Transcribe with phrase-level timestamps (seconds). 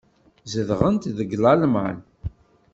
[0.51, 1.97] Zedɣent deg Lalman.